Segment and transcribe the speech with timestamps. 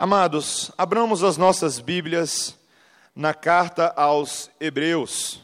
[0.00, 2.56] Amados, abramos as nossas Bíblias
[3.16, 5.40] na carta aos Hebreus,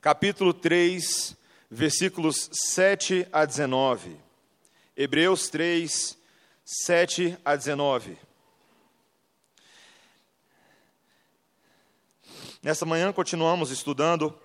[0.00, 1.36] capítulo 3,
[1.70, 4.20] versículos 7 a 19.
[4.96, 6.18] Hebreus 3,
[6.64, 8.18] 7 a 19.
[12.60, 14.36] Nessa manhã continuamos estudando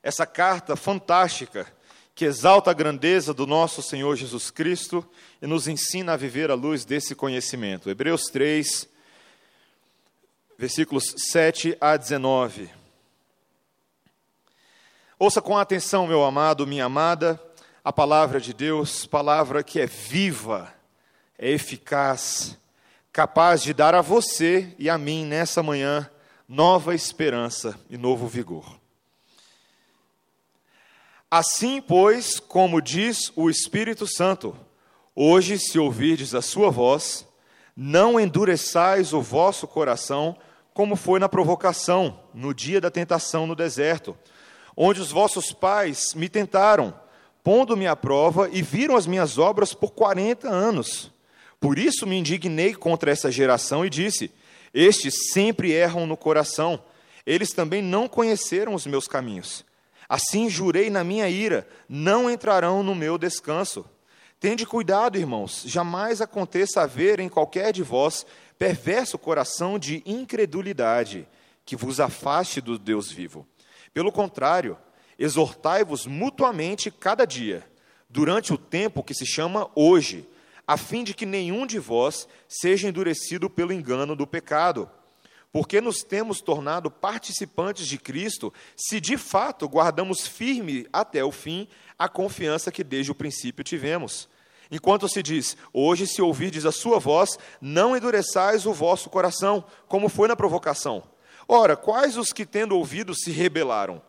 [0.00, 1.66] essa carta fantástica
[2.14, 5.04] que exalta a grandeza do nosso Senhor Jesus Cristo
[5.42, 7.90] e nos ensina a viver à luz desse conhecimento.
[7.90, 8.88] Hebreus 3,
[10.56, 12.70] versículos 7 a 19.
[15.18, 17.40] Ouça com atenção, meu amado, minha amada,
[17.82, 20.72] a palavra de Deus, palavra que é viva,
[21.36, 22.56] é eficaz,
[23.12, 26.08] capaz de dar a você e a mim nessa manhã
[26.48, 28.83] nova esperança e novo vigor.
[31.36, 34.56] Assim, pois, como diz o Espírito Santo,
[35.16, 37.26] hoje, se ouvirdes a sua voz,
[37.76, 40.36] não endureçais o vosso coração,
[40.72, 44.16] como foi na provocação, no dia da tentação no deserto,
[44.76, 46.94] onde os vossos pais me tentaram,
[47.42, 51.10] pondo-me à prova, e viram as minhas obras por quarenta anos.
[51.58, 54.30] Por isso me indignei contra essa geração e disse:
[54.72, 56.80] Estes sempre erram no coração,
[57.26, 59.64] eles também não conheceram os meus caminhos.
[60.08, 63.84] Assim jurei na minha ira: não entrarão no meu descanso.
[64.38, 68.26] Tende cuidado, irmãos, jamais aconteça haver em qualquer de vós
[68.58, 71.26] perverso coração de incredulidade,
[71.64, 73.46] que vos afaste do Deus vivo.
[73.92, 74.76] Pelo contrário,
[75.18, 77.64] exortai-vos mutuamente cada dia,
[78.08, 80.28] durante o tempo que se chama hoje,
[80.66, 84.90] a fim de que nenhum de vós seja endurecido pelo engano do pecado
[85.54, 91.68] porque nos temos tornado participantes de Cristo, se de fato guardamos firme até o fim
[91.96, 94.28] a confiança que desde o princípio tivemos.
[94.68, 100.08] Enquanto se diz, hoje se ouvirdes a sua voz, não endureçais o vosso coração, como
[100.08, 101.04] foi na provocação.
[101.46, 104.02] Ora, quais os que tendo ouvido se rebelaram?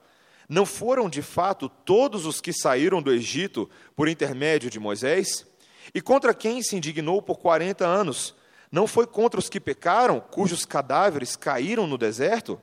[0.49, 5.45] Não foram de fato todos os que saíram do Egito por intermédio de Moisés?
[5.93, 8.33] E contra quem se indignou por quarenta anos?
[8.71, 12.61] Não foi contra os que pecaram, cujos cadáveres caíram no deserto?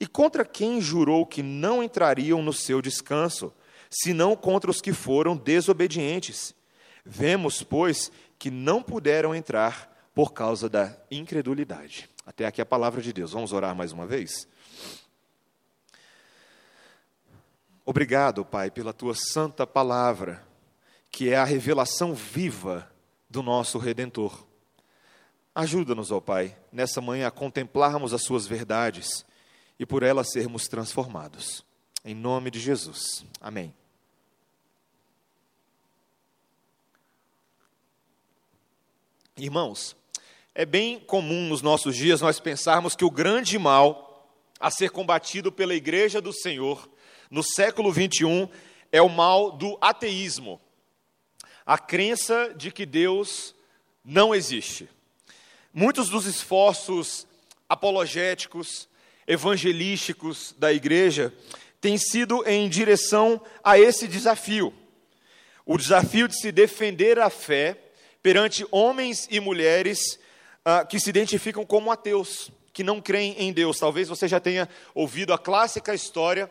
[0.00, 3.52] E contra quem jurou que não entrariam no seu descanso,
[3.90, 6.54] senão contra os que foram desobedientes?
[7.04, 12.08] Vemos, pois, que não puderam entrar por causa da incredulidade.
[12.26, 13.32] Até aqui a palavra de Deus.
[13.32, 14.48] Vamos orar mais uma vez?
[17.84, 20.46] Obrigado, Pai, pela tua santa palavra,
[21.10, 22.88] que é a revelação viva
[23.28, 24.46] do nosso redentor.
[25.54, 29.24] Ajuda-nos, ó Pai, nessa manhã a contemplarmos as Suas verdades
[29.78, 31.64] e por elas sermos transformados.
[32.04, 33.24] Em nome de Jesus.
[33.40, 33.74] Amém.
[39.36, 39.96] Irmãos,
[40.54, 44.30] é bem comum nos nossos dias nós pensarmos que o grande mal
[44.60, 46.88] a ser combatido pela Igreja do Senhor
[47.30, 48.48] no século 21
[48.90, 50.60] é o mal do ateísmo,
[51.64, 53.54] a crença de que Deus
[54.04, 54.88] não existe.
[55.74, 57.26] Muitos dos esforços
[57.66, 58.86] apologéticos,
[59.26, 61.32] evangelísticos da igreja
[61.80, 64.74] têm sido em direção a esse desafio.
[65.64, 67.78] O desafio de se defender a fé
[68.22, 70.18] perante homens e mulheres
[70.62, 73.78] ah, que se identificam como ateus, que não creem em Deus.
[73.78, 76.50] Talvez você já tenha ouvido a clássica história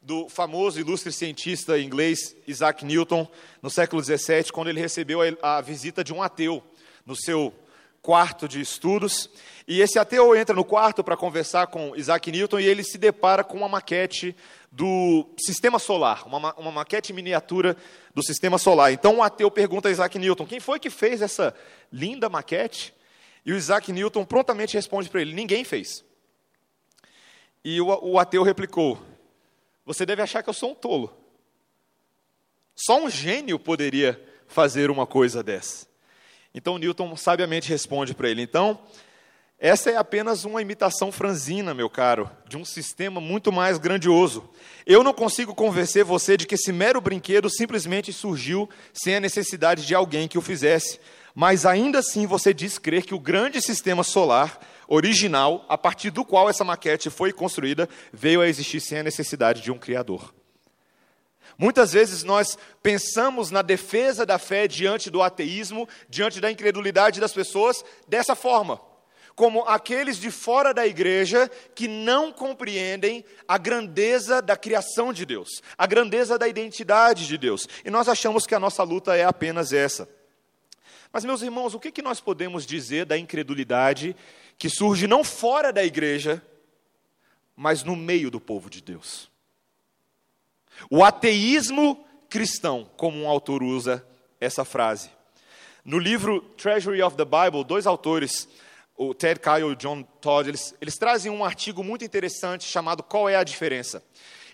[0.00, 3.28] do famoso ilustre cientista inglês Isaac Newton,
[3.60, 6.62] no século XVII, quando ele recebeu a, a visita de um ateu
[7.04, 7.52] no seu
[8.02, 9.30] quarto de estudos,
[9.66, 13.44] e esse ateu entra no quarto para conversar com Isaac Newton e ele se depara
[13.44, 14.34] com uma maquete
[14.72, 17.76] do sistema solar, uma, uma maquete miniatura
[18.12, 18.92] do sistema solar.
[18.92, 21.54] Então o ateu pergunta a Isaac Newton: quem foi que fez essa
[21.92, 22.92] linda maquete?
[23.46, 26.04] E o Isaac Newton prontamente responde para ele: ninguém fez.
[27.64, 29.00] E o, o ateu replicou:
[29.86, 31.16] você deve achar que eu sou um tolo.
[32.74, 35.91] Só um gênio poderia fazer uma coisa dessa.
[36.54, 38.78] Então Newton sabiamente responde para ele: então,
[39.64, 44.50] essa é apenas uma imitação franzina, meu caro, de um sistema muito mais grandioso.
[44.84, 49.86] Eu não consigo convencer você de que esse mero brinquedo simplesmente surgiu sem a necessidade
[49.86, 50.98] de alguém que o fizesse.
[51.32, 54.58] Mas ainda assim você diz crer que o grande sistema solar
[54.88, 59.62] original, a partir do qual essa maquete foi construída, veio a existir sem a necessidade
[59.62, 60.34] de um criador.
[61.62, 67.32] Muitas vezes nós pensamos na defesa da fé diante do ateísmo, diante da incredulidade das
[67.32, 68.80] pessoas, dessa forma.
[69.36, 75.62] Como aqueles de fora da igreja que não compreendem a grandeza da criação de Deus,
[75.78, 77.68] a grandeza da identidade de Deus.
[77.84, 80.08] E nós achamos que a nossa luta é apenas essa.
[81.12, 84.16] Mas, meus irmãos, o que, que nós podemos dizer da incredulidade
[84.58, 86.42] que surge não fora da igreja,
[87.54, 89.30] mas no meio do povo de Deus?
[90.90, 94.06] O ateísmo cristão, como um autor usa
[94.40, 95.10] essa frase.
[95.84, 98.48] No livro Treasury of the Bible, dois autores,
[98.96, 103.02] o Ted Kyle e o John Todd, eles, eles trazem um artigo muito interessante chamado
[103.02, 104.02] Qual é a Diferença?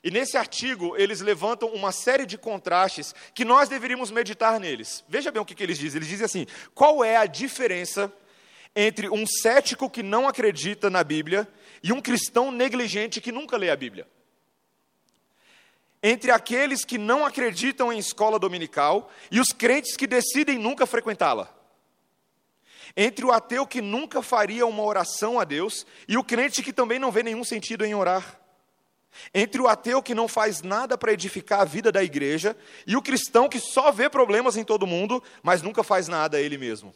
[0.03, 5.05] E nesse artigo, eles levantam uma série de contrastes que nós deveríamos meditar neles.
[5.09, 5.99] Veja bem o que, que eles dizem.
[5.99, 8.13] Eles dizem assim: qual é a diferença
[8.75, 11.49] entre um cético que não acredita na Bíblia
[11.83, 14.07] e um cristão negligente que nunca lê a Bíblia?
[16.03, 21.53] Entre aqueles que não acreditam em escola dominical e os crentes que decidem nunca frequentá-la.
[22.97, 26.99] Entre o ateu que nunca faria uma oração a Deus e o crente que também
[26.99, 28.39] não vê nenhum sentido em orar
[29.35, 32.57] entre o ateu que não faz nada para edificar a vida da igreja
[32.87, 36.41] e o cristão que só vê problemas em todo mundo, mas nunca faz nada a
[36.41, 36.95] ele mesmo.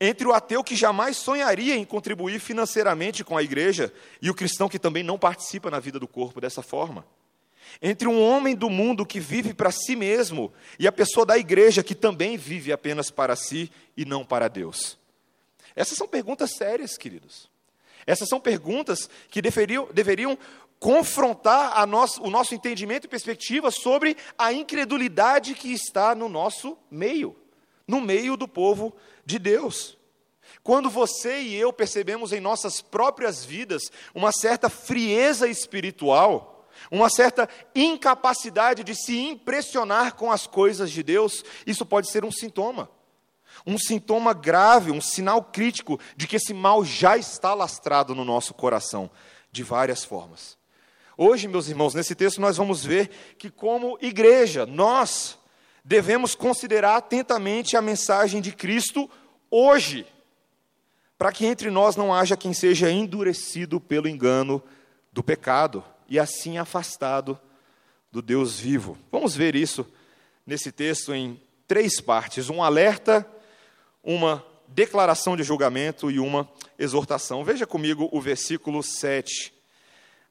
[0.00, 4.68] Entre o ateu que jamais sonharia em contribuir financeiramente com a igreja e o cristão
[4.68, 7.04] que também não participa na vida do corpo dessa forma.
[7.80, 11.82] Entre um homem do mundo que vive para si mesmo e a pessoa da igreja
[11.82, 14.98] que também vive apenas para si e não para Deus.
[15.74, 17.48] Essas são perguntas sérias, queridos.
[18.06, 20.36] Essas são perguntas que deveriam, deveriam
[20.78, 27.36] confrontar nosso, o nosso entendimento e perspectiva sobre a incredulidade que está no nosso meio,
[27.86, 29.98] no meio do povo de Deus.
[30.62, 36.49] Quando você e eu percebemos em nossas próprias vidas uma certa frieza espiritual,
[36.90, 42.30] uma certa incapacidade de se impressionar com as coisas de Deus, isso pode ser um
[42.30, 42.88] sintoma.
[43.66, 48.54] Um sintoma grave, um sinal crítico de que esse mal já está lastrado no nosso
[48.54, 49.10] coração,
[49.52, 50.56] de várias formas.
[51.16, 55.38] Hoje, meus irmãos, nesse texto nós vamos ver que, como igreja, nós
[55.84, 59.10] devemos considerar atentamente a mensagem de Cristo
[59.50, 60.06] hoje,
[61.18, 64.62] para que entre nós não haja quem seja endurecido pelo engano
[65.12, 67.40] do pecado e assim afastado
[68.12, 68.98] do Deus vivo.
[69.10, 69.86] Vamos ver isso
[70.44, 73.26] nesse texto em três partes: um alerta,
[74.04, 76.46] uma declaração de julgamento e uma
[76.78, 77.42] exortação.
[77.44, 79.60] Veja comigo o versículo 7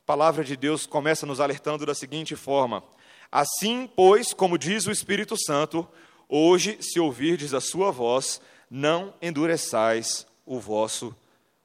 [0.09, 2.83] palavra de Deus começa nos alertando da seguinte forma:
[3.31, 5.87] Assim, pois, como diz o Espírito Santo,
[6.27, 8.41] hoje, se ouvirdes a sua voz,
[8.71, 11.15] não endureçais o vosso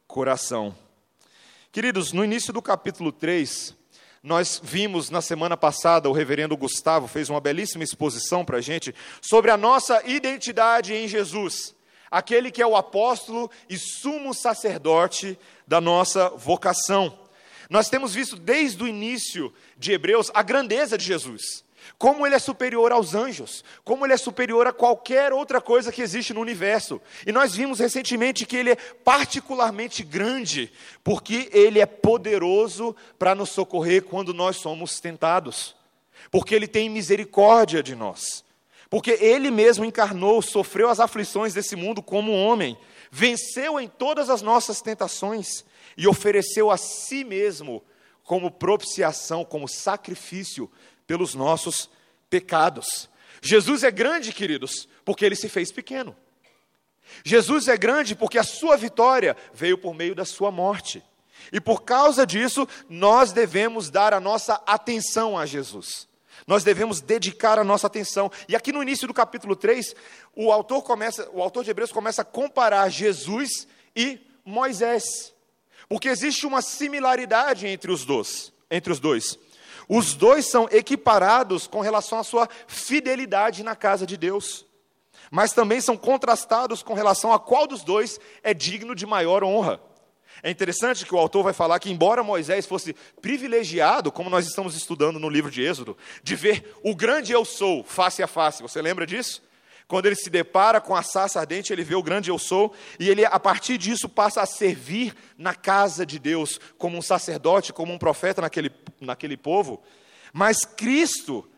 [0.07, 0.77] coração.
[1.73, 3.75] Queridos, no início do capítulo 3,
[4.25, 8.95] nós vimos na semana passada, o reverendo Gustavo fez uma belíssima exposição para a gente
[9.21, 11.77] sobre a nossa identidade em Jesus,
[12.11, 15.39] aquele que é o apóstolo e sumo sacerdote
[15.69, 17.19] da nossa vocação.
[17.69, 21.63] Nós temos visto desde o início de Hebreus a grandeza de Jesus.
[21.99, 26.03] Como ele é superior aos anjos, como ele é superior a qualquer outra coisa que
[26.03, 27.01] existe no universo.
[27.27, 30.73] E nós vimos recentemente que ele é particularmente grande,
[31.03, 35.77] porque ele é poderoso para nos socorrer quando nós somos tentados.
[36.31, 38.45] Porque ele tem misericórdia de nós.
[38.91, 42.79] Porque ele mesmo encarnou, sofreu as aflições desse mundo como homem,
[43.11, 45.65] venceu em todas as nossas tentações
[45.97, 47.83] e ofereceu a si mesmo
[48.23, 50.71] como propiciação, como sacrifício
[51.07, 51.91] pelos nossos
[52.31, 53.09] pecados.
[53.41, 56.17] Jesus é grande, queridos, porque ele se fez pequeno.
[57.25, 61.03] Jesus é grande porque a sua vitória veio por meio da sua morte.
[61.53, 66.09] E por causa disso, nós devemos dar a nossa atenção a Jesus.
[66.47, 68.31] Nós devemos dedicar a nossa atenção.
[68.49, 69.95] E aqui no início do capítulo 3,
[70.35, 75.35] o autor começa, o autor de Hebreus começa a comparar Jesus e Moisés.
[75.89, 79.39] Porque existe uma similaridade entre os dois, entre os dois.
[79.89, 84.67] Os dois são equiparados com relação à sua fidelidade na casa de Deus.
[85.31, 89.81] Mas também são contrastados com relação a qual dos dois é digno de maior honra.
[90.43, 94.77] É interessante que o autor vai falar que, embora Moisés fosse privilegiado, como nós estamos
[94.77, 98.83] estudando no livro de Êxodo, de ver o grande eu sou face a face, você
[98.83, 99.43] lembra disso?
[99.87, 103.09] Quando ele se depara com a sarça ardente, ele vê o grande eu sou, e
[103.09, 107.93] ele, a partir disso, passa a servir na casa de Deus, como um sacerdote, como
[107.93, 109.83] um profeta naquele, naquele povo.
[110.33, 111.49] Mas Cristo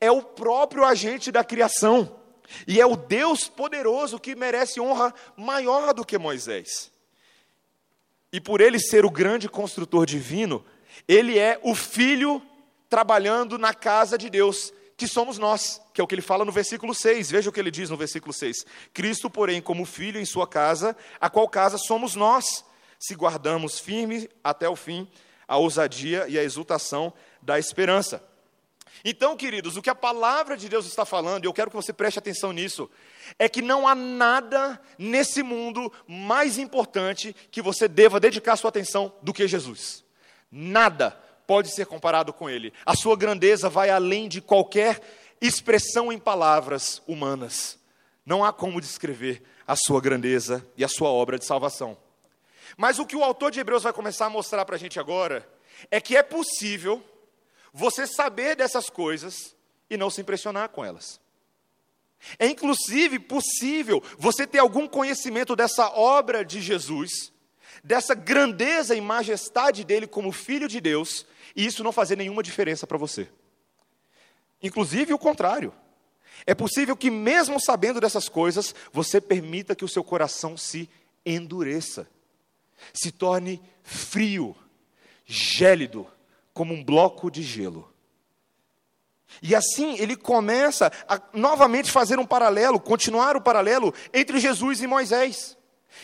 [0.00, 2.20] é o próprio agente da criação,
[2.66, 6.90] e é o Deus poderoso que merece honra maior do que Moisés.
[8.32, 10.64] E por ele ser o grande construtor divino,
[11.06, 12.42] ele é o filho
[12.88, 16.52] trabalhando na casa de Deus que somos nós, que é o que ele fala no
[16.52, 17.30] versículo 6.
[17.30, 18.64] Veja o que ele diz no versículo 6.
[18.92, 22.64] Cristo, porém, como filho em sua casa, a qual casa somos nós,
[22.98, 25.08] se guardamos firme até o fim
[25.46, 28.22] a ousadia e a exultação da esperança.
[29.04, 31.92] Então, queridos, o que a palavra de Deus está falando, e eu quero que você
[31.92, 32.90] preste atenção nisso,
[33.38, 39.12] é que não há nada nesse mundo mais importante que você deva dedicar sua atenção
[39.20, 40.04] do que Jesus.
[40.50, 42.72] Nada pode ser comparado com ele.
[42.84, 45.00] A sua grandeza vai além de qualquer
[45.40, 47.78] expressão em palavras humanas.
[48.24, 51.96] Não há como descrever a sua grandeza e a sua obra de salvação.
[52.76, 55.48] Mas o que o autor de Hebreus vai começar a mostrar para a gente agora
[55.90, 57.02] é que é possível
[57.72, 59.54] você saber dessas coisas
[59.90, 61.20] e não se impressionar com elas.
[62.38, 67.32] É inclusive possível você ter algum conhecimento dessa obra de Jesus,
[67.84, 72.86] dessa grandeza e majestade dele como filho de Deus, e isso não fazer nenhuma diferença
[72.86, 73.28] para você.
[74.62, 75.72] Inclusive o contrário.
[76.46, 80.88] É possível que, mesmo sabendo dessas coisas, você permita que o seu coração se
[81.24, 82.08] endureça,
[82.92, 84.56] se torne frio,
[85.26, 86.06] gélido,
[86.52, 87.92] como um bloco de gelo.
[89.42, 94.86] E assim ele começa a novamente fazer um paralelo, continuar o paralelo entre Jesus e
[94.86, 95.53] Moisés.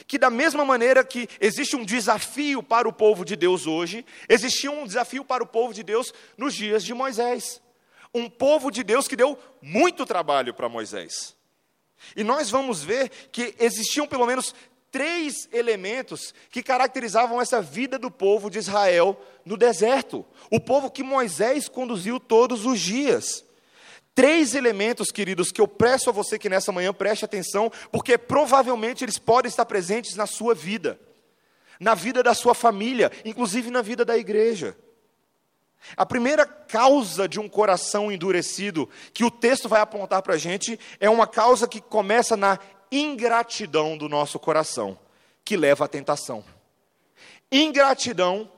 [0.07, 4.71] Que da mesma maneira que existe um desafio para o povo de Deus hoje, existia
[4.71, 7.61] um desafio para o povo de Deus nos dias de Moisés.
[8.13, 11.37] Um povo de Deus que deu muito trabalho para Moisés.
[12.17, 14.55] E nós vamos ver que existiam pelo menos
[14.91, 20.25] três elementos que caracterizavam essa vida do povo de Israel no deserto.
[20.51, 23.45] O povo que Moisés conduziu todos os dias.
[24.21, 29.03] Três elementos, queridos, que eu peço a você que nessa manhã preste atenção, porque provavelmente
[29.03, 31.01] eles podem estar presentes na sua vida,
[31.81, 34.77] na vida da sua família, inclusive na vida da igreja.
[35.97, 40.79] A primeira causa de um coração endurecido que o texto vai apontar para a gente
[41.01, 42.59] é uma causa que começa na
[42.93, 44.99] ingratidão do nosso coração,
[45.43, 46.45] que leva à tentação.
[47.51, 48.53] Ingratidão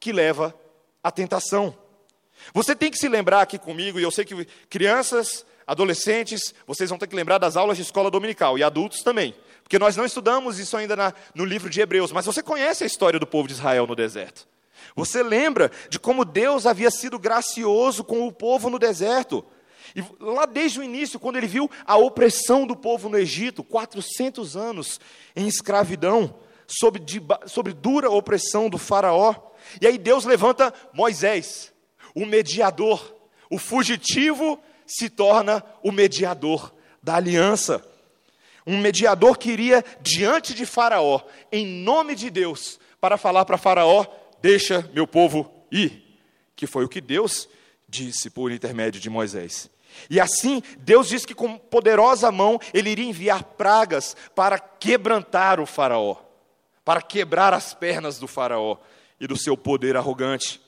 [0.00, 0.58] que leva
[1.02, 1.83] à tentação.
[2.52, 6.98] Você tem que se lembrar aqui comigo, e eu sei que crianças, adolescentes, vocês vão
[6.98, 10.58] ter que lembrar das aulas de escola dominical, e adultos também, porque nós não estudamos
[10.58, 13.54] isso ainda na, no livro de Hebreus, mas você conhece a história do povo de
[13.54, 14.46] Israel no deserto.
[14.94, 19.44] Você lembra de como Deus havia sido gracioso com o povo no deserto.
[19.96, 24.56] E lá desde o início, quando ele viu a opressão do povo no Egito, 400
[24.56, 25.00] anos
[25.34, 26.36] em escravidão,
[26.66, 29.34] sob, de, sob dura opressão do Faraó.
[29.80, 31.72] E aí Deus levanta Moisés,
[32.14, 33.14] o mediador.
[33.50, 37.84] O fugitivo se torna o mediador da aliança.
[38.66, 41.20] Um mediador que iria diante de Faraó,
[41.52, 44.06] em nome de Deus, para falar para Faraó:
[44.40, 46.02] deixa meu povo ir.
[46.56, 47.48] Que foi o que Deus
[47.88, 49.70] disse por intermédio de Moisés.
[50.08, 55.66] E assim, Deus disse que com poderosa mão ele iria enviar pragas para quebrantar o
[55.66, 56.16] Faraó,
[56.84, 58.78] para quebrar as pernas do Faraó
[59.20, 60.60] e do seu poder arrogante.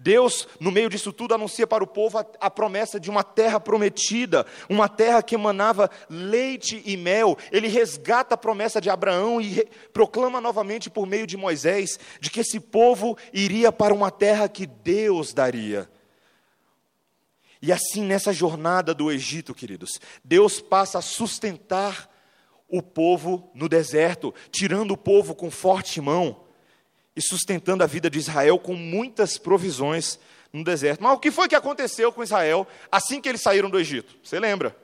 [0.00, 3.58] Deus, no meio disso tudo, anuncia para o povo a, a, promessa de uma terra
[3.58, 7.36] prometida, uma terra que emanava leite e mel.
[7.50, 12.30] Ele resgata a promessa de Abraão e re, proclama novamente por meio de Moisés de
[12.30, 15.90] que esse povo iria para uma terra que Deus daria.
[17.60, 22.08] E assim, nessa jornada do Egito, queridos, Deus passa a sustentar
[22.68, 26.47] o povo no deserto, tirando o povo com forte mão
[27.18, 30.20] e sustentando a vida de Israel com muitas provisões
[30.52, 31.02] no deserto.
[31.02, 34.14] Mas o que foi que aconteceu com Israel assim que eles saíram do Egito?
[34.22, 34.76] Você lembra?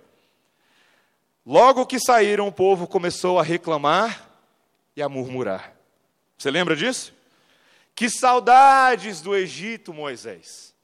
[1.47, 4.29] Logo que saíram, o povo começou a reclamar
[4.97, 5.77] e a murmurar.
[6.37, 7.15] Você lembra disso?
[7.95, 10.75] Que saudades do Egito, Moisés.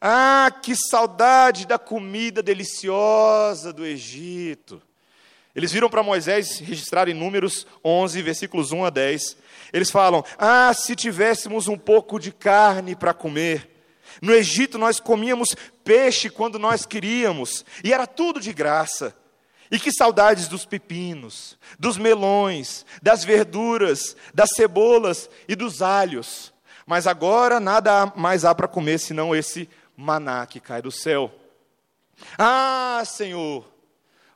[0.00, 4.80] Ah, que saudade da comida deliciosa do Egito.
[5.54, 9.36] Eles viram para Moisés registrar em Números 11, versículos 1 a 10.
[9.72, 13.70] Eles falam: Ah, se tivéssemos um pouco de carne para comer.
[14.20, 19.14] No Egito nós comíamos peixe quando nós queríamos, e era tudo de graça.
[19.70, 26.52] E que saudades dos pepinos, dos melões, das verduras, das cebolas e dos alhos.
[26.86, 31.32] Mas agora nada mais há para comer senão esse maná que cai do céu.
[32.38, 33.66] Ah, Senhor,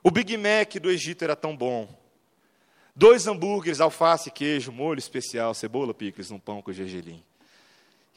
[0.03, 1.87] o Big Mac do Egito era tão bom.
[2.95, 7.23] Dois hambúrgueres, alface, queijo, molho especial, cebola, picles, num pão com gergelim.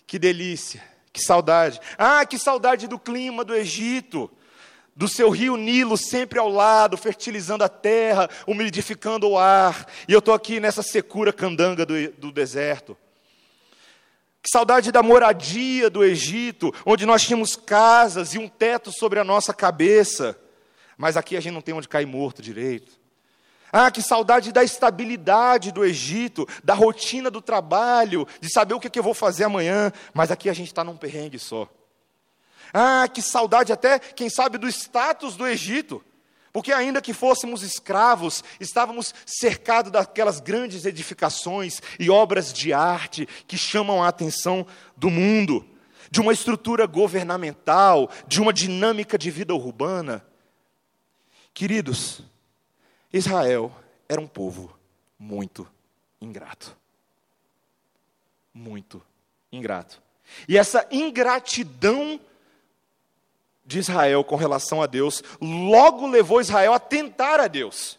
[0.06, 1.80] Que delícia, que saudade.
[1.96, 4.30] Ah, que saudade do clima do Egito,
[4.94, 9.86] do seu rio Nilo sempre ao lado, fertilizando a terra, umidificando o ar.
[10.08, 12.96] E eu estou aqui nessa secura candanga do, do deserto.
[14.42, 19.24] Que saudade da moradia do Egito, onde nós tínhamos casas e um teto sobre a
[19.24, 20.36] nossa cabeça.
[21.02, 22.92] Mas aqui a gente não tem onde cair morto direito.
[23.72, 28.86] Ah, que saudade da estabilidade do Egito, da rotina do trabalho, de saber o que,
[28.86, 29.92] é que eu vou fazer amanhã.
[30.14, 31.68] Mas aqui a gente está num perrengue só.
[32.72, 36.04] Ah, que saudade até, quem sabe, do status do Egito.
[36.52, 43.58] Porque, ainda que fôssemos escravos, estávamos cercados daquelas grandes edificações e obras de arte que
[43.58, 44.64] chamam a atenção
[44.96, 45.66] do mundo,
[46.12, 50.24] de uma estrutura governamental, de uma dinâmica de vida urbana.
[51.54, 52.22] Queridos,
[53.12, 53.72] Israel
[54.08, 54.76] era um povo
[55.18, 55.68] muito
[56.20, 56.76] ingrato.
[58.52, 59.02] Muito
[59.50, 60.02] ingrato.
[60.48, 62.20] E essa ingratidão
[63.64, 67.98] de Israel com relação a Deus logo levou Israel a tentar a Deus.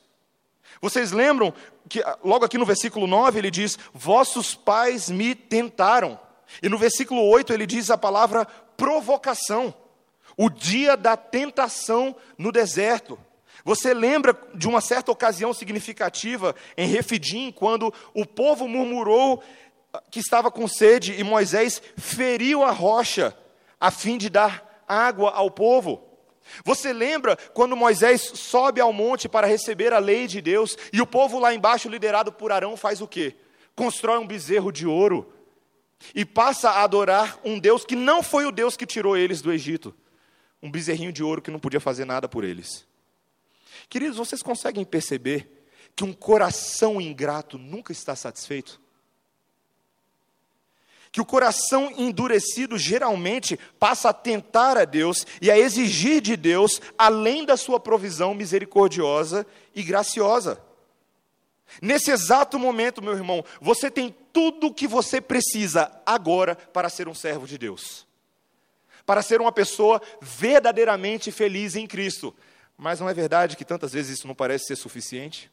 [0.82, 1.54] Vocês lembram
[1.88, 6.20] que ah, logo aqui no versículo 9 ele diz: Vossos pais me tentaram.
[6.62, 9.74] E no versículo 8 ele diz a palavra provocação,
[10.36, 13.18] o dia da tentação no deserto.
[13.64, 19.42] Você lembra de uma certa ocasião significativa em Refidim, quando o povo murmurou
[20.12, 23.36] que estava com sede e Moisés feriu a rocha
[23.80, 26.04] a fim de dar água ao povo.
[26.66, 31.08] Você lembra quando Moisés sobe ao monte para receber a lei de Deus e o
[31.08, 33.36] povo lá embaixo, liderado por Arão, faz o quê?
[33.76, 35.32] Constrói um bezerro de ouro
[36.14, 39.52] e passa a adorar um Deus que não foi o Deus que tirou eles do
[39.54, 39.96] Egito.
[40.62, 42.86] Um bezerrinho de ouro que não podia fazer nada por eles.
[43.94, 48.82] Queridos, vocês conseguem perceber que um coração ingrato nunca está satisfeito?
[51.12, 56.82] que o coração endurecido geralmente passa a tentar a Deus e a exigir de Deus
[56.98, 59.46] além da sua provisão misericordiosa
[59.76, 60.60] e graciosa.
[61.80, 67.08] Nesse exato momento, meu irmão, você tem tudo o que você precisa agora para ser
[67.08, 68.08] um servo de Deus.
[69.06, 72.36] Para ser uma pessoa verdadeiramente feliz em Cristo.
[72.84, 75.50] Mas não é verdade que tantas vezes isso não parece ser suficiente?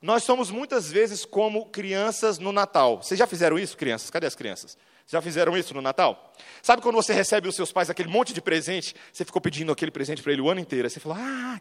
[0.00, 3.02] Nós somos muitas vezes como crianças no Natal.
[3.02, 4.10] Vocês já fizeram isso, crianças?
[4.10, 4.78] Cadê as crianças?
[5.08, 6.32] Já fizeram isso no Natal?
[6.62, 8.94] Sabe quando você recebe os seus pais aquele monte de presente?
[9.12, 10.86] Você ficou pedindo aquele presente para ele o ano inteiro.
[10.86, 11.60] Aí você fala, ah.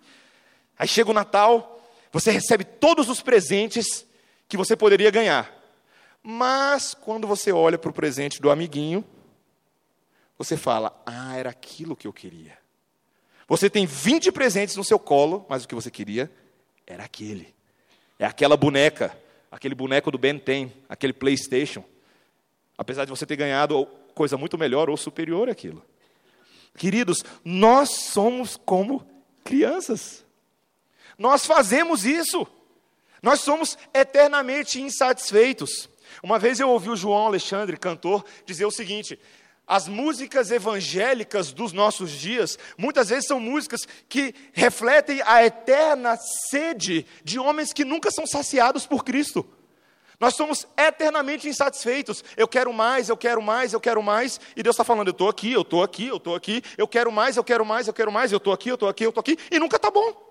[0.77, 4.05] Aí chega o Natal, você recebe todos os presentes
[4.47, 5.51] que você poderia ganhar.
[6.21, 9.03] Mas quando você olha para o presente do amiguinho,
[10.37, 12.64] você fala, ah, era aquilo que eu queria.
[13.47, 16.31] Você tem 20 presentes no seu colo, mas o que você queria
[16.85, 17.53] era aquele.
[18.17, 19.15] É aquela boneca,
[19.51, 21.83] aquele boneco do Ben 10, aquele PlayStation.
[22.77, 25.83] Apesar de você ter ganhado coisa muito melhor ou superior àquilo.
[26.77, 29.05] Queridos, nós somos como
[29.43, 30.25] crianças.
[31.17, 32.47] Nós fazemos isso.
[33.21, 35.89] Nós somos eternamente insatisfeitos.
[36.21, 39.19] Uma vez eu ouvi o João Alexandre, cantor, dizer o seguinte:
[39.67, 46.17] as músicas evangélicas dos nossos dias, muitas vezes são músicas que refletem a eterna
[46.49, 49.45] sede de homens que nunca são saciados por Cristo.
[50.19, 52.23] Nós somos eternamente insatisfeitos.
[52.37, 54.39] Eu quero mais, eu quero mais, eu quero mais.
[54.55, 56.63] E Deus está falando: eu estou aqui, eu estou aqui, eu estou aqui.
[56.77, 58.31] Eu quero mais, eu quero mais, eu quero mais.
[58.31, 59.37] Eu estou aqui, eu estou aqui, eu estou aqui.
[59.51, 60.23] E nunca está bom.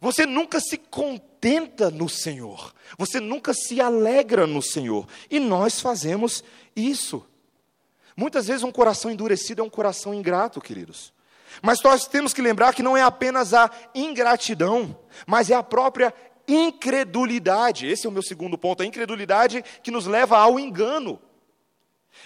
[0.00, 2.72] Você nunca se contenta no Senhor.
[2.96, 5.08] Você nunca se alegra no Senhor.
[5.28, 6.44] E nós fazemos
[6.76, 7.26] isso.
[8.18, 11.12] Muitas vezes um coração endurecido é um coração ingrato, queridos.
[11.62, 16.12] Mas nós temos que lembrar que não é apenas a ingratidão, mas é a própria
[16.48, 17.86] incredulidade.
[17.86, 21.20] Esse é o meu segundo ponto, a incredulidade que nos leva ao engano.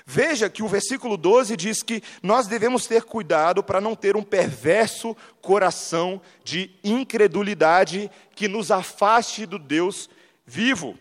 [0.07, 4.23] Veja que o versículo 12 diz que nós devemos ter cuidado para não ter um
[4.23, 10.09] perverso coração de incredulidade que nos afaste do Deus
[10.47, 10.99] vivo.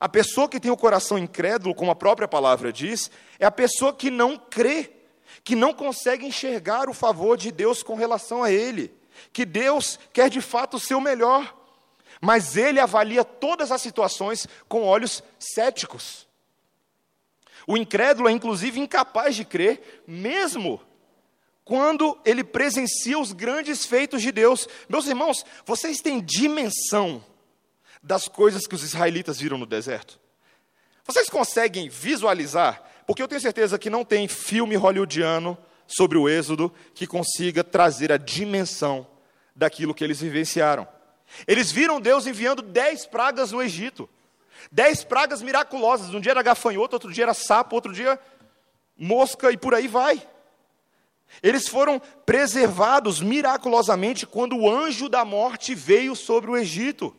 [0.00, 3.92] A pessoa que tem o coração incrédulo, como a própria palavra diz, é a pessoa
[3.92, 4.90] que não crê,
[5.44, 8.94] que não consegue enxergar o favor de Deus com relação a ele,
[9.32, 11.56] que Deus quer de fato o seu melhor,
[12.20, 16.26] mas ele avalia todas as situações com olhos céticos.
[17.66, 20.80] O incrédulo é inclusive incapaz de crer, mesmo
[21.64, 24.68] quando ele presencia os grandes feitos de Deus.
[24.88, 27.24] Meus irmãos, vocês têm dimensão
[28.02, 30.18] das coisas que os israelitas viram no deserto?
[31.04, 32.82] Vocês conseguem visualizar?
[33.06, 38.12] Porque eu tenho certeza que não tem filme hollywoodiano sobre o Êxodo que consiga trazer
[38.12, 39.06] a dimensão
[39.54, 40.86] daquilo que eles vivenciaram.
[41.46, 44.08] Eles viram Deus enviando dez pragas no Egito.
[44.70, 46.14] Dez pragas miraculosas.
[46.14, 48.18] Um dia era gafanhoto, outro dia era sapo, outro dia
[48.96, 50.22] mosca e por aí vai.
[51.42, 57.16] Eles foram preservados miraculosamente quando o anjo da morte veio sobre o Egito.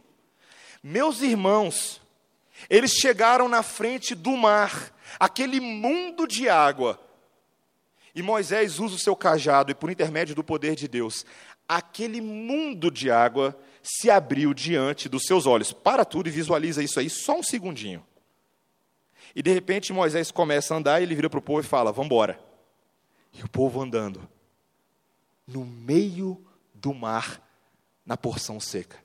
[0.83, 2.01] Meus irmãos,
[2.69, 6.99] eles chegaram na frente do mar, aquele mundo de água.
[8.13, 11.25] E Moisés usa o seu cajado, e por intermédio do poder de Deus,
[11.67, 15.71] aquele mundo de água se abriu diante dos seus olhos.
[15.71, 18.05] Para tudo e visualiza isso aí só um segundinho.
[19.35, 21.91] E de repente Moisés começa a andar e ele vira para o povo e fala:
[21.91, 22.39] Vamos embora.
[23.33, 24.29] E o povo andando
[25.47, 27.41] no meio do mar,
[28.05, 29.03] na porção seca.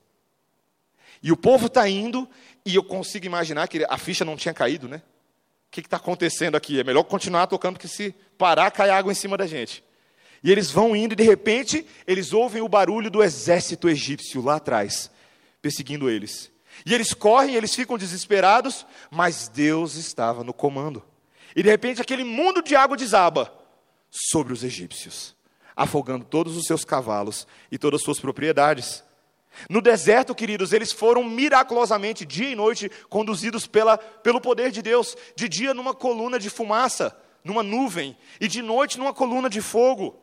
[1.21, 2.27] E o povo está indo,
[2.65, 5.01] e eu consigo imaginar que a ficha não tinha caído, né?
[5.67, 6.79] O que está acontecendo aqui?
[6.79, 9.83] É melhor continuar tocando, porque se parar, cai água em cima da gente.
[10.43, 14.55] E eles vão indo, e de repente, eles ouvem o barulho do exército egípcio lá
[14.55, 15.11] atrás,
[15.61, 16.51] perseguindo eles.
[16.85, 21.03] E eles correm, eles ficam desesperados, mas Deus estava no comando.
[21.55, 23.53] E de repente, aquele mundo de água desaba
[24.09, 25.35] sobre os egípcios,
[25.75, 29.03] afogando todos os seus cavalos e todas as suas propriedades.
[29.69, 35.17] No deserto, queridos, eles foram miraculosamente, dia e noite, conduzidos pela, pelo poder de Deus.
[35.35, 40.17] De dia, numa coluna de fumaça, numa nuvem, e de noite, numa coluna de fogo.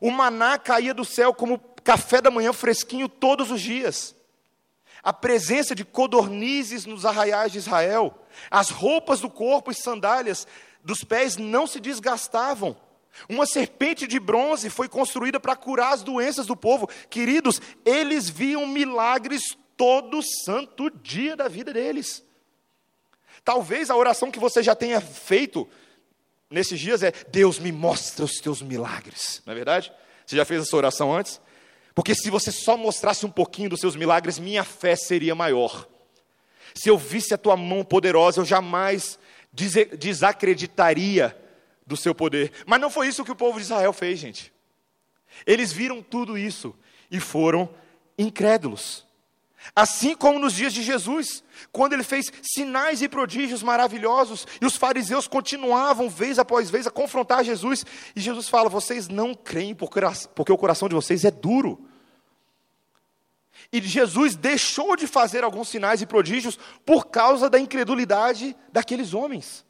[0.00, 4.14] O maná caía do céu como café da manhã fresquinho todos os dias.
[5.02, 8.18] A presença de codornizes nos arraiais de Israel,
[8.50, 10.46] as roupas do corpo e sandálias
[10.82, 12.76] dos pés não se desgastavam.
[13.28, 16.88] Uma serpente de bronze foi construída para curar as doenças do povo.
[17.08, 22.22] Queridos, eles viam milagres todo santo dia da vida deles.
[23.44, 25.68] Talvez a oração que você já tenha feito
[26.50, 29.42] nesses dias é: Deus me mostra os teus milagres.
[29.46, 29.92] Não é verdade?
[30.26, 31.40] Você já fez essa oração antes?
[31.94, 35.86] Porque se você só mostrasse um pouquinho dos seus milagres, minha fé seria maior.
[36.74, 39.18] Se eu visse a tua mão poderosa, eu jamais
[39.52, 41.36] desacreditaria
[41.86, 42.52] do seu poder.
[42.66, 44.52] Mas não foi isso que o povo de Israel fez, gente.
[45.46, 46.74] Eles viram tudo isso
[47.10, 47.68] e foram
[48.18, 49.04] incrédulos.
[49.74, 51.42] Assim como nos dias de Jesus,
[51.72, 56.90] quando ele fez sinais e prodígios maravilhosos, e os fariseus continuavam, vez após vez, a
[56.90, 61.88] confrontar Jesus, e Jesus fala: Vocês não creem porque o coração de vocês é duro.
[63.72, 69.63] E Jesus deixou de fazer alguns sinais e prodígios por causa da incredulidade daqueles homens.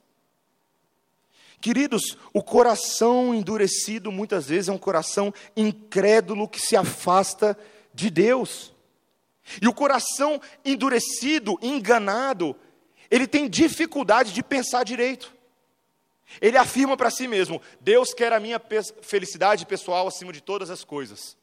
[1.65, 7.57] Queridos, o coração endurecido muitas vezes é um coração incrédulo que se afasta
[7.95, 8.71] de Deus.
[9.63, 12.55] E o coração endurecido, enganado,
[13.11, 15.35] ele tem dificuldade de pensar direito.
[16.39, 18.61] Ele afirma para si mesmo: Deus quer a minha
[19.01, 21.35] felicidade pessoal acima de todas as coisas.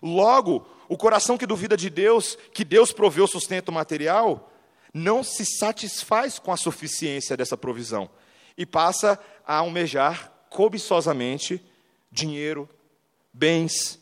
[0.00, 4.48] Logo, o coração que duvida de Deus, que Deus proveu sustento material,
[4.94, 8.08] não se satisfaz com a suficiência dessa provisão
[8.58, 11.64] e passa a almejar cobiçosamente
[12.10, 12.68] dinheiro,
[13.32, 14.00] bens,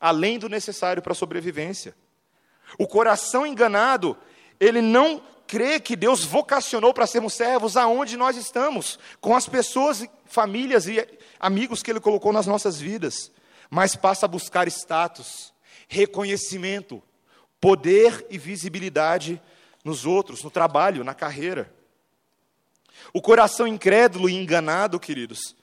[0.00, 1.94] além do necessário para a sobrevivência.
[2.78, 4.16] O coração enganado,
[4.58, 10.06] ele não crê que Deus vocacionou para sermos servos aonde nós estamos, com as pessoas,
[10.24, 11.06] famílias e
[11.38, 13.30] amigos que Ele colocou nas nossas vidas,
[13.70, 15.52] mas passa a buscar status,
[15.86, 17.02] reconhecimento,
[17.60, 19.40] poder e visibilidade
[19.84, 21.77] nos outros, no trabalho, na carreira.
[23.12, 25.56] O coração incrédulo e enganado, queridos,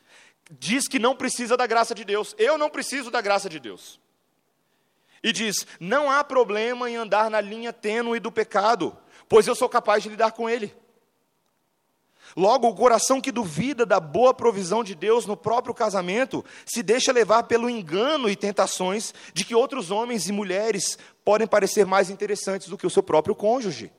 [0.52, 2.36] diz que não precisa da graça de Deus.
[2.38, 4.00] Eu não preciso da graça de Deus.
[5.24, 8.96] E diz: não há problema em andar na linha tênue do pecado,
[9.28, 10.76] pois eu sou capaz de lidar com ele.
[12.36, 17.12] Logo, o coração que duvida da boa provisão de Deus no próprio casamento se deixa
[17.12, 22.68] levar pelo engano e tentações de que outros homens e mulheres podem parecer mais interessantes
[22.68, 23.92] do que o seu próprio cônjuge.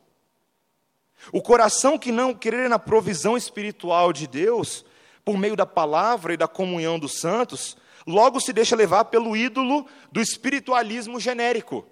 [1.32, 4.84] O coração que não crê na provisão espiritual de Deus,
[5.24, 7.76] por meio da palavra e da comunhão dos santos,
[8.06, 11.84] logo se deixa levar pelo ídolo do espiritualismo genérico,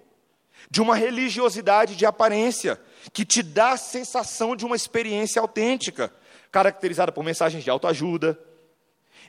[0.69, 2.79] de uma religiosidade de aparência,
[3.11, 6.13] que te dá a sensação de uma experiência autêntica,
[6.51, 8.39] caracterizada por mensagens de autoajuda,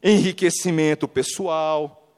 [0.02, 2.09] enriquecimento pessoal,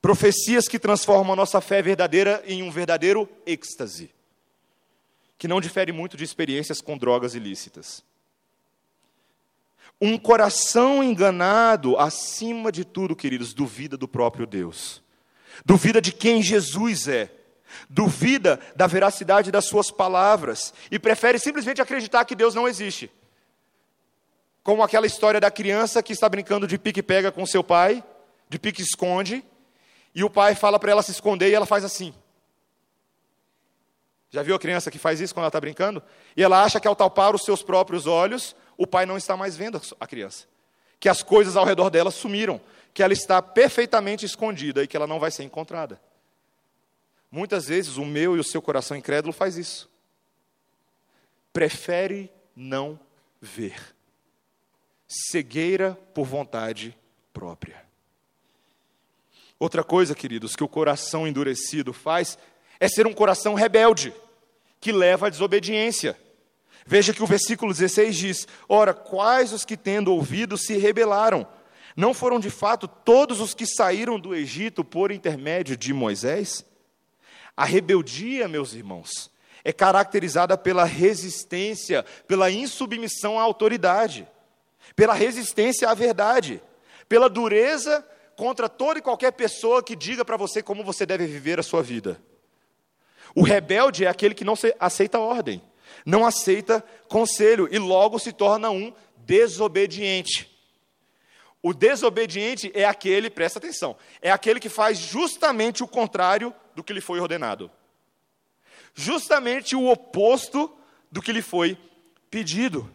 [0.00, 4.14] profecias que transformam a nossa fé verdadeira em um verdadeiro êxtase
[5.38, 8.02] que não difere muito de experiências com drogas ilícitas.
[10.00, 15.02] Um coração enganado, acima de tudo, queridos, duvida do próprio Deus,
[15.64, 17.30] duvida de quem Jesus é,
[17.88, 23.10] duvida da veracidade das suas palavras e prefere simplesmente acreditar que Deus não existe.
[24.62, 28.02] Como aquela história da criança que está brincando de pique-pega com seu pai,
[28.48, 29.44] de pique-esconde,
[30.14, 32.14] e o pai fala para ela se esconder e ela faz assim.
[34.34, 36.02] Já viu a criança que faz isso quando ela está brincando?
[36.36, 39.56] E ela acha que ao tapar os seus próprios olhos, o pai não está mais
[39.56, 40.46] vendo a criança.
[40.98, 42.60] Que as coisas ao redor dela sumiram.
[42.92, 46.00] Que ela está perfeitamente escondida e que ela não vai ser encontrada.
[47.30, 49.88] Muitas vezes o meu e o seu coração incrédulo faz isso.
[51.52, 52.98] Prefere não
[53.40, 53.94] ver.
[55.06, 56.98] Cegueira por vontade
[57.32, 57.84] própria.
[59.60, 62.36] Outra coisa, queridos, que o coração endurecido faz
[62.80, 64.12] é ser um coração rebelde
[64.84, 66.14] que leva à desobediência.
[66.84, 71.48] Veja que o versículo 16 diz: Ora, quais os que tendo ouvido se rebelaram?
[71.96, 76.66] Não foram de fato todos os que saíram do Egito por intermédio de Moisés?
[77.56, 79.30] A rebeldia, meus irmãos,
[79.64, 84.28] é caracterizada pela resistência, pela insubmissão à autoridade,
[84.94, 86.60] pela resistência à verdade,
[87.08, 91.58] pela dureza contra toda e qualquer pessoa que diga para você como você deve viver
[91.58, 92.20] a sua vida.
[93.34, 95.62] O rebelde é aquele que não aceita ordem,
[96.06, 100.50] não aceita conselho e logo se torna um desobediente.
[101.62, 106.92] O desobediente é aquele, presta atenção, é aquele que faz justamente o contrário do que
[106.92, 107.70] lhe foi ordenado.
[108.94, 110.70] Justamente o oposto
[111.10, 111.76] do que lhe foi
[112.30, 112.92] pedido.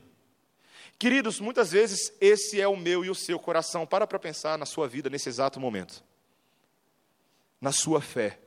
[0.99, 3.85] Queridos, muitas vezes esse é o meu e o seu coração.
[3.85, 6.03] Para para pensar na sua vida nesse exato momento.
[7.59, 8.37] Na sua fé.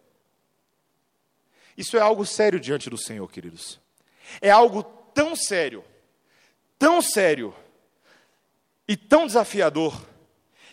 [1.77, 3.81] Isso é algo sério diante do Senhor, queridos.
[4.41, 5.85] É algo tão sério,
[6.79, 7.55] tão sério
[8.87, 10.01] e tão desafiador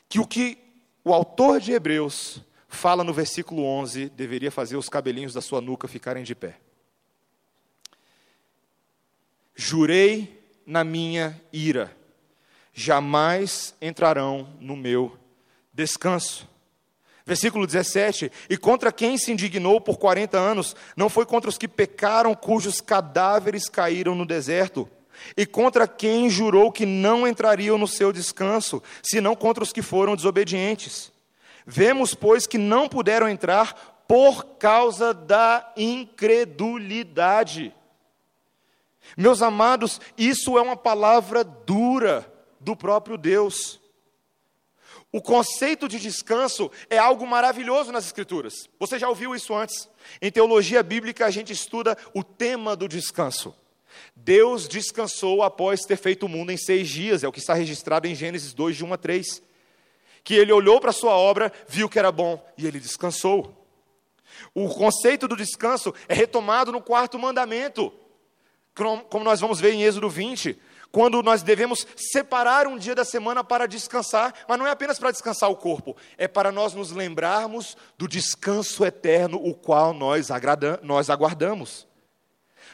[0.08, 0.58] que o que
[1.04, 5.88] o autor de Hebreus fala no versículo 11 deveria fazer os cabelinhos da sua nuca
[5.88, 6.60] ficarem de pé.
[9.56, 11.96] Jurei na minha ira,
[12.74, 15.18] jamais entrarão no meu
[15.74, 16.48] descanso.
[17.30, 21.68] Versículo 17: E contra quem se indignou por 40 anos, não foi contra os que
[21.68, 24.90] pecaram, cujos cadáveres caíram no deserto
[25.38, 30.16] e contra quem jurou que não entrariam no seu descanso, senão contra os que foram
[30.16, 31.12] desobedientes.
[31.68, 37.72] Vemos, pois, que não puderam entrar por causa da incredulidade.
[39.16, 42.26] Meus amados, isso é uma palavra dura
[42.60, 43.80] do próprio Deus.
[45.12, 48.70] O conceito de descanso é algo maravilhoso nas Escrituras.
[48.80, 49.90] Você já ouviu isso antes?
[50.22, 53.56] Em teologia bíblica, a gente estuda o tema do descanso.
[54.16, 58.08] Deus descansou após ter feito o mundo em seis dias, é o que está registrado
[58.08, 59.42] em Gênesis 2, de 1 a 3.
[60.24, 63.56] Que ele olhou para a sua obra, viu que era bom e ele descansou.
[64.54, 67.92] O conceito do descanso é retomado no quarto mandamento,
[69.10, 70.58] como nós vamos ver em Êxodo 20,
[70.92, 75.12] quando nós devemos separar um dia da semana para descansar, mas não é apenas para
[75.12, 80.30] descansar o corpo, é para nós nos lembrarmos do descanso eterno, o qual nós,
[80.82, 81.88] nós aguardamos.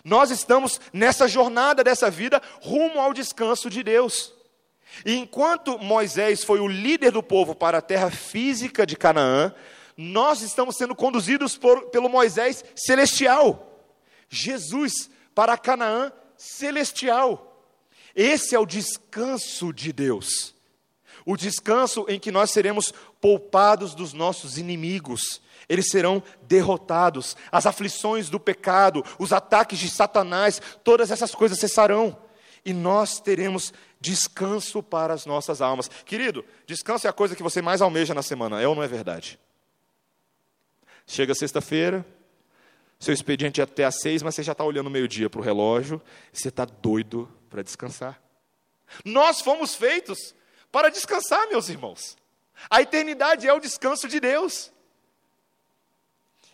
[0.04, 4.34] Nós estamos nessa jornada dessa vida rumo ao descanso de Deus.
[5.06, 9.54] E enquanto Moisés foi o líder do povo para a terra física de Canaã,
[9.97, 13.84] nós estamos sendo conduzidos por, pelo Moisés celestial.
[14.30, 17.44] Jesus para Canaã celestial.
[18.15, 20.56] Esse é o descanso de Deus.
[21.25, 27.36] O descanso em que nós seremos poupados dos nossos inimigos eles serão derrotados.
[27.51, 32.17] As aflições do pecado, os ataques de Satanás, todas essas coisas cessarão.
[32.63, 35.89] E nós teremos descanso para as nossas almas.
[36.06, 38.88] Querido, descanso é a coisa que você mais almeja na semana, é ou não é
[38.88, 39.39] verdade?
[41.06, 42.04] Chega sexta-feira,
[42.99, 46.01] seu expediente é até às seis, mas você já está olhando meio-dia para o relógio,
[46.34, 48.21] você está doido para descansar.
[49.05, 50.35] Nós fomos feitos
[50.69, 52.17] para descansar, meus irmãos.
[52.69, 54.73] A eternidade é o descanso de Deus.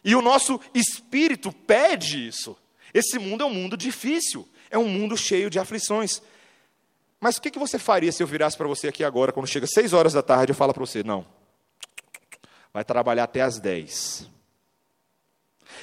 [0.03, 2.55] E o nosso espírito pede isso.
[2.93, 6.21] Esse mundo é um mundo difícil, é um mundo cheio de aflições.
[7.19, 9.93] Mas o que você faria se eu virasse para você aqui agora, quando chega seis
[9.93, 11.25] horas da tarde, eu falo para você, não,
[12.71, 14.29] vai trabalhar até às dez.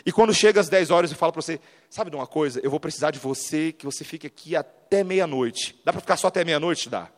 [0.04, 2.70] E quando chega às dez horas, eu falo para você, sabe de uma coisa, eu
[2.70, 5.78] vou precisar de você, que você fique aqui até meia-noite.
[5.84, 6.88] Dá para ficar só até meia-noite?
[6.88, 7.08] Dá.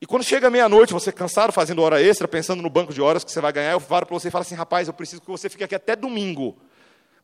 [0.00, 3.30] E quando chega meia-noite, você cansado, fazendo hora extra, pensando no banco de horas que
[3.30, 5.48] você vai ganhar, eu falo para você e falo assim, rapaz, eu preciso que você
[5.48, 6.56] fique aqui até domingo.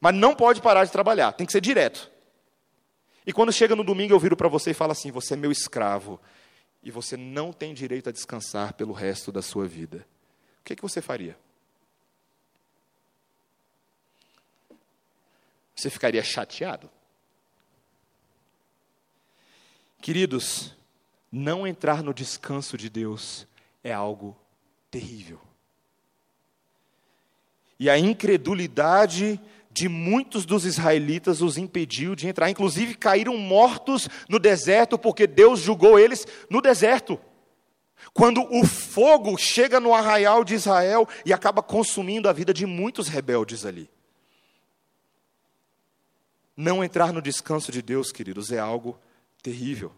[0.00, 2.08] Mas não pode parar de trabalhar, tem que ser direto.
[3.26, 5.50] E quando chega no domingo, eu viro para você e falo assim, você é meu
[5.50, 6.20] escravo.
[6.82, 10.06] E você não tem direito a descansar pelo resto da sua vida.
[10.60, 11.36] O que, que você faria?
[15.78, 16.90] Você ficaria chateado?
[20.02, 20.74] Queridos,
[21.30, 23.46] não entrar no descanso de Deus
[23.84, 24.36] é algo
[24.90, 25.40] terrível.
[27.78, 34.40] E a incredulidade de muitos dos israelitas os impediu de entrar, inclusive caíram mortos no
[34.40, 37.20] deserto, porque Deus julgou eles no deserto.
[38.12, 43.06] Quando o fogo chega no arraial de Israel e acaba consumindo a vida de muitos
[43.06, 43.88] rebeldes ali.
[46.60, 48.98] Não entrar no descanso de Deus, queridos, é algo
[49.40, 49.92] terrível.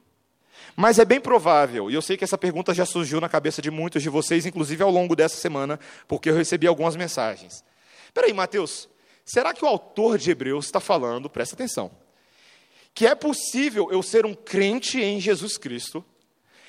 [0.77, 3.71] Mas é bem provável, e eu sei que essa pergunta já surgiu na cabeça de
[3.71, 7.65] muitos de vocês, inclusive ao longo dessa semana, porque eu recebi algumas mensagens.
[8.13, 8.91] Peraí, Mateus,
[9.25, 11.91] será que o autor de Hebreus está falando, presta atenção,
[12.93, 16.05] que é possível eu ser um crente em Jesus Cristo,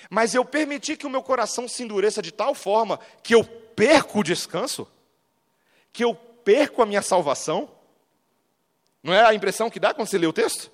[0.09, 4.19] mas eu permiti que o meu coração se endureça de tal forma que eu perco
[4.21, 4.87] o descanso,
[5.91, 7.69] que eu perco a minha salvação.
[9.03, 10.71] Não é a impressão que dá quando você lê o texto?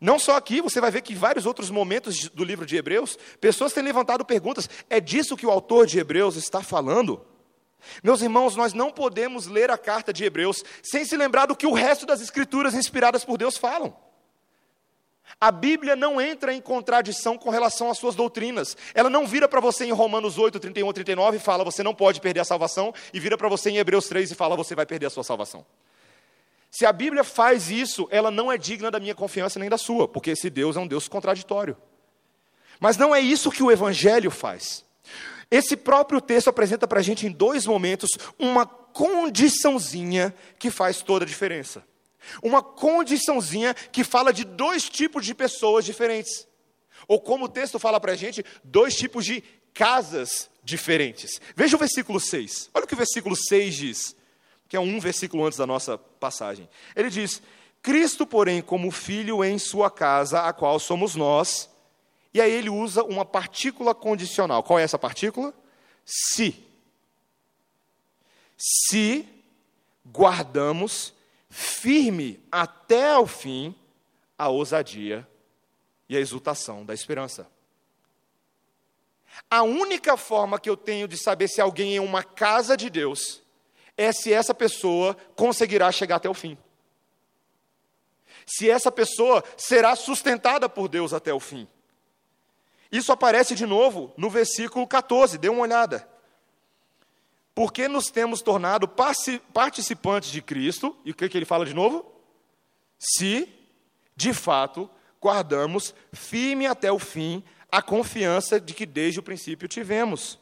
[0.00, 3.16] Não só aqui, você vai ver que em vários outros momentos do livro de Hebreus,
[3.40, 4.68] pessoas têm levantado perguntas.
[4.90, 7.24] É disso que o autor de Hebreus está falando?
[8.02, 11.66] Meus irmãos, nós não podemos ler a carta de Hebreus sem se lembrar do que
[11.66, 13.96] o resto das escrituras inspiradas por Deus falam.
[15.40, 18.76] A Bíblia não entra em contradição com relação às suas doutrinas.
[18.94, 22.20] Ela não vira para você em Romanos 8, 31 39 e fala, você não pode
[22.20, 25.06] perder a salvação, e vira para você em Hebreus 3 e fala, você vai perder
[25.06, 25.64] a sua salvação.
[26.74, 30.08] Se a Bíblia faz isso, ela não é digna da minha confiança nem da sua,
[30.08, 31.76] porque esse Deus é um Deus contraditório.
[32.80, 34.84] Mas não é isso que o Evangelho faz.
[35.48, 38.10] Esse próprio texto apresenta para a gente em dois momentos
[38.40, 41.84] uma condiçãozinha que faz toda a diferença.
[42.42, 46.44] Uma condiçãozinha que fala de dois tipos de pessoas diferentes.
[47.06, 51.40] Ou como o texto fala para a gente, dois tipos de casas diferentes.
[51.54, 52.70] Veja o versículo 6.
[52.74, 54.16] Olha o que o versículo 6 diz
[54.74, 56.68] que é um versículo antes da nossa passagem.
[56.96, 57.40] Ele diz:
[57.80, 61.70] Cristo, porém, como filho em sua casa, a qual somos nós.
[62.32, 64.64] E aí ele usa uma partícula condicional.
[64.64, 65.54] Qual é essa partícula?
[66.04, 66.60] Se.
[68.58, 69.24] Se
[70.04, 71.14] guardamos
[71.48, 73.72] firme até ao fim
[74.36, 75.24] a ousadia
[76.08, 77.48] e a exultação da esperança.
[79.48, 83.43] A única forma que eu tenho de saber se alguém é uma casa de Deus
[83.96, 86.58] é se essa pessoa conseguirá chegar até o fim.
[88.46, 91.66] Se essa pessoa será sustentada por Deus até o fim.
[92.90, 96.08] Isso aparece de novo no versículo 14, dê uma olhada.
[97.54, 102.04] Porque nos temos tornado participantes de Cristo, e o que, que ele fala de novo?
[102.98, 103.48] Se,
[104.16, 110.38] de fato, guardamos firme até o fim a confiança de que desde o princípio tivemos.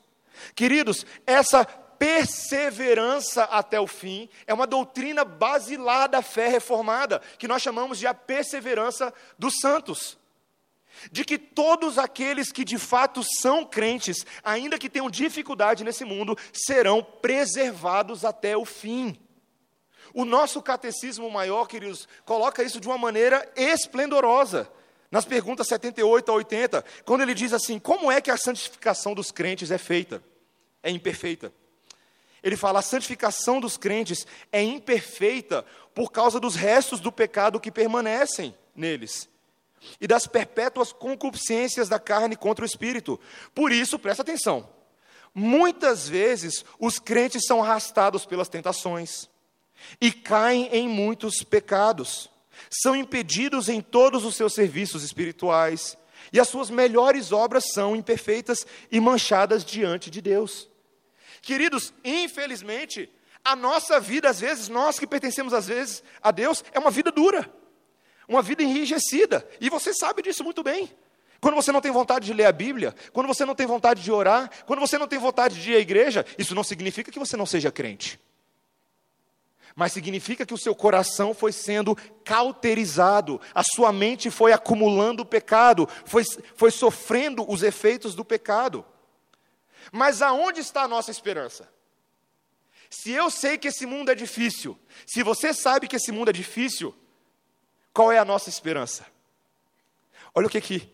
[0.55, 1.67] Queridos, essa
[2.03, 8.09] perseverança até o fim é uma doutrina basilar da fé reformada, que nós chamamos de
[8.09, 10.19] a perseverança dos santos.
[11.13, 16.37] De que todos aqueles que de fato são crentes, ainda que tenham dificuldade nesse mundo,
[16.53, 19.17] serão preservados até o fim.
[20.13, 24.69] O nosso catecismo maior, queridos, coloca isso de uma maneira esplendorosa.
[25.09, 29.31] Nas perguntas 78 a 80, quando ele diz assim: como é que a santificação dos
[29.31, 30.21] crentes é feita?
[30.83, 31.53] É imperfeita.
[32.43, 37.71] Ele fala: a santificação dos crentes é imperfeita por causa dos restos do pecado que
[37.71, 39.29] permanecem neles
[40.01, 43.19] e das perpétuas concupiscências da carne contra o espírito.
[43.55, 44.69] Por isso, presta atenção:
[45.35, 49.29] muitas vezes os crentes são arrastados pelas tentações
[50.01, 52.31] e caem em muitos pecados,
[52.71, 55.97] são impedidos em todos os seus serviços espirituais
[56.33, 60.72] e as suas melhores obras são imperfeitas e manchadas diante de Deus.
[61.43, 63.11] Queridos, infelizmente,
[63.45, 67.11] a nossa vida, às vezes, nós que pertencemos às vezes a Deus, é uma vida
[67.11, 67.53] dura,
[68.29, 70.89] uma vida enrijecida, e você sabe disso muito bem.
[71.41, 74.13] Quando você não tem vontade de ler a Bíblia, quando você não tem vontade de
[74.13, 77.37] orar, quando você não tem vontade de ir à igreja, isso não significa que você
[77.37, 78.21] não seja crente.
[79.75, 85.27] Mas significa que o seu coração foi sendo cauterizado, a sua mente foi acumulando o
[85.27, 86.23] pecado, foi,
[86.55, 88.85] foi sofrendo os efeitos do pecado.
[89.91, 91.69] Mas aonde está a nossa esperança?
[92.91, 96.33] Se eu sei que esse mundo é difícil, se você sabe que esse mundo é
[96.33, 96.95] difícil,
[97.93, 99.07] qual é a nossa esperança?
[100.35, 100.91] Olha o que, que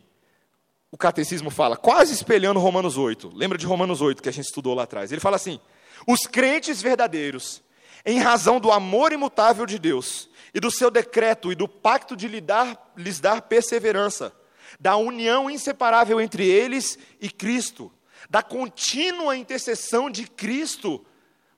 [0.90, 3.33] o catecismo fala, quase espelhando Romanos 8.
[3.35, 5.12] Lembra de Romanos 8 que a gente estudou lá atrás?
[5.12, 5.61] Ele fala assim:
[6.07, 7.62] os crentes verdadeiros,
[8.07, 12.29] em razão do amor imutável de Deus e do seu decreto e do pacto de
[12.29, 14.33] lhe dar, lhes dar perseverança,
[14.79, 17.92] da união inseparável entre eles e Cristo,
[18.28, 21.04] da contínua intercessão de Cristo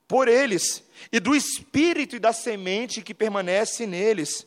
[0.07, 4.47] por eles e do espírito e da semente que permanece neles.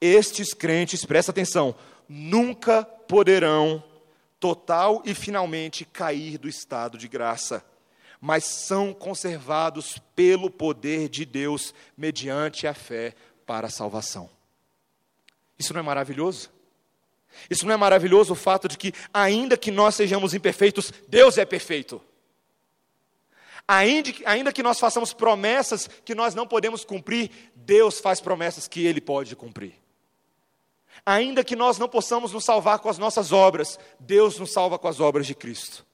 [0.00, 1.74] Estes crentes, presta atenção,
[2.08, 3.82] nunca poderão
[4.40, 7.64] total e finalmente cair do estado de graça,
[8.20, 14.28] mas são conservados pelo poder de Deus mediante a fé para a salvação.
[15.58, 16.50] Isso não é maravilhoso?
[17.50, 21.44] Isso não é maravilhoso o fato de que, ainda que nós sejamos imperfeitos, Deus é
[21.44, 22.00] perfeito.
[23.68, 28.86] Ainda, ainda que nós façamos promessas que nós não podemos cumprir, Deus faz promessas que
[28.86, 29.74] Ele pode cumprir.
[31.04, 34.88] Ainda que nós não possamos nos salvar com as nossas obras, Deus nos salva com
[34.88, 35.84] as obras de Cristo.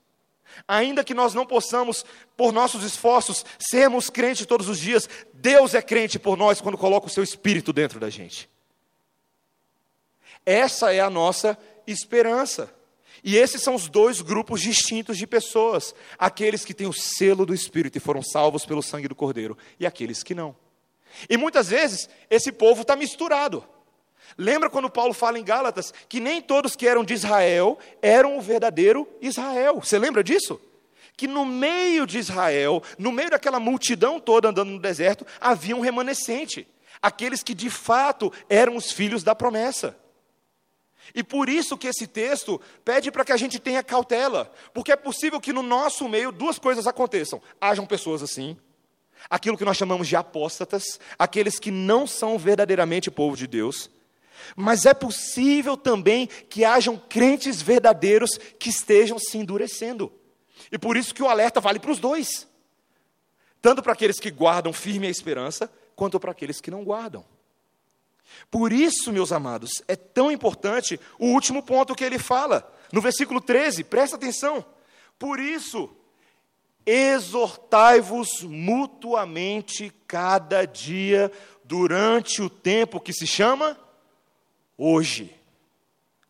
[0.68, 2.04] Ainda que nós não possamos,
[2.36, 7.06] por nossos esforços, sermos crentes todos os dias, Deus é crente por nós quando coloca
[7.06, 8.51] o seu espírito dentro da gente.
[10.44, 12.72] Essa é a nossa esperança.
[13.24, 17.54] E esses são os dois grupos distintos de pessoas: aqueles que têm o selo do
[17.54, 20.56] Espírito e foram salvos pelo sangue do Cordeiro, e aqueles que não.
[21.28, 23.64] E muitas vezes esse povo está misturado.
[24.36, 28.40] Lembra quando Paulo fala em Gálatas que nem todos que eram de Israel eram o
[28.40, 29.80] verdadeiro Israel?
[29.80, 30.60] Você lembra disso?
[31.16, 35.80] Que no meio de Israel, no meio daquela multidão toda andando no deserto, havia um
[35.80, 36.66] remanescente,
[37.00, 39.96] aqueles que de fato eram os filhos da promessa.
[41.14, 44.96] E por isso que esse texto pede para que a gente tenha cautela, porque é
[44.96, 48.56] possível que no nosso meio duas coisas aconteçam: hajam pessoas assim,
[49.28, 53.90] aquilo que nós chamamos de apóstatas, aqueles que não são verdadeiramente povo de Deus,
[54.56, 60.12] mas é possível também que hajam crentes verdadeiros que estejam se endurecendo.
[60.70, 62.48] E por isso que o alerta vale para os dois,
[63.60, 67.24] tanto para aqueles que guardam firme a esperança, quanto para aqueles que não guardam.
[68.50, 73.40] Por isso, meus amados, é tão importante o último ponto que ele fala, no versículo
[73.40, 74.64] 13, presta atenção.
[75.18, 75.90] Por isso,
[76.84, 81.30] exortai-vos mutuamente cada dia
[81.64, 83.78] durante o tempo que se chama
[84.76, 85.34] hoje.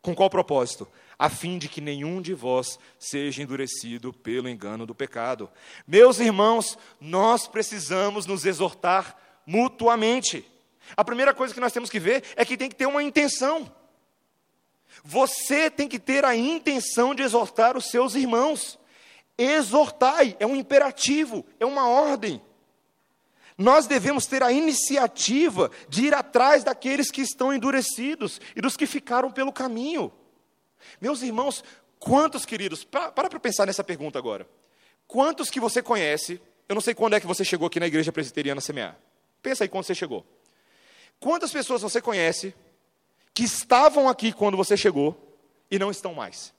[0.01, 0.87] Com qual propósito?
[1.19, 5.49] A fim de que nenhum de vós seja endurecido pelo engano do pecado.
[5.87, 9.17] Meus irmãos, nós precisamos nos exortar
[9.47, 10.45] mutuamente.
[10.97, 13.71] A primeira coisa que nós temos que ver é que tem que ter uma intenção.
[15.05, 18.79] Você tem que ter a intenção de exortar os seus irmãos.
[19.39, 22.41] Exortai é um imperativo, é uma ordem.
[23.57, 28.87] Nós devemos ter a iniciativa de ir atrás daqueles que estão endurecidos e dos que
[28.87, 30.13] ficaram pelo caminho.
[31.01, 31.63] Meus irmãos,
[31.99, 34.49] quantos queridos, para para pensar nessa pergunta agora.
[35.07, 38.11] Quantos que você conhece, eu não sei quando é que você chegou aqui na igreja
[38.11, 38.97] presbiteriana CMA.
[39.43, 40.25] Pensa aí quando você chegou.
[41.23, 42.53] Quantas pessoas você conhece
[43.33, 45.39] que estavam aqui quando você chegou
[45.71, 46.53] e não estão mais?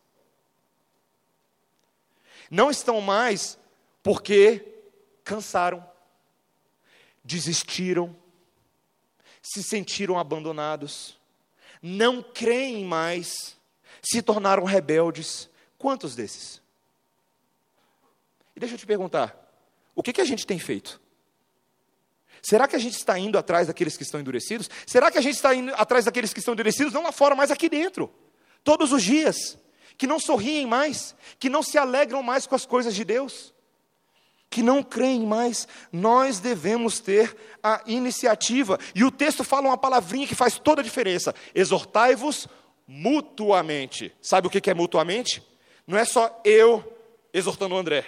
[2.49, 3.59] Não estão mais
[4.01, 4.65] porque
[5.21, 5.85] cansaram,
[7.25, 8.15] desistiram,
[9.41, 11.19] se sentiram abandonados,
[11.81, 13.57] não creem mais,
[14.01, 15.49] se tornaram rebeldes.
[15.77, 16.61] Quantos desses?
[18.55, 19.35] E deixa eu te perguntar:
[19.93, 21.02] o que, que a gente tem feito?
[22.43, 24.69] Será que a gente está indo atrás daqueles que estão endurecidos?
[24.85, 27.49] Será que a gente está indo atrás daqueles que estão endurecidos, não lá fora, mas
[27.49, 28.13] aqui dentro?
[28.65, 29.57] Todos os dias.
[29.97, 33.53] Que não sorriem mais, que não se alegram mais com as coisas de Deus,
[34.49, 35.67] que não creem mais.
[35.91, 38.77] Nós devemos ter a iniciativa.
[38.93, 42.47] E o texto fala uma palavrinha que faz toda a diferença: exortai-vos
[42.85, 44.13] mutuamente.
[44.19, 45.41] Sabe o que é mutuamente?
[45.87, 46.83] Não é só eu
[47.31, 48.05] exortando o André,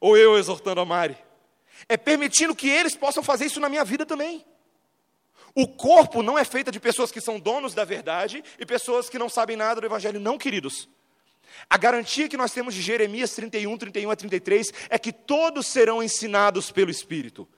[0.00, 1.16] ou eu exortando a Mari
[1.88, 4.44] é permitindo que eles possam fazer isso na minha vida também.
[5.54, 9.18] O corpo não é feito de pessoas que são donos da verdade e pessoas que
[9.18, 10.88] não sabem nada do Evangelho, não, queridos.
[11.70, 16.02] A garantia que nós temos de Jeremias 31, 31 a 33 é que todos serão
[16.02, 17.48] ensinados pelo Espírito.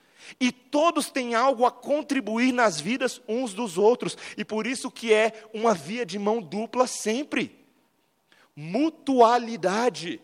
[0.41, 4.19] E todos têm algo a contribuir nas vidas uns dos outros.
[4.37, 7.65] E por isso que é uma via de mão dupla sempre.
[8.55, 10.21] Mutualidade.